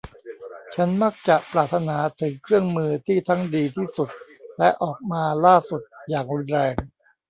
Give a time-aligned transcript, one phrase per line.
[0.75, 4.09] ฉันมักจะปรารถนาถึงเครื่องมือที่ทั้งดีที่สุด
[4.57, 6.73] และออกมาล่าสุดอย่างรุนแรง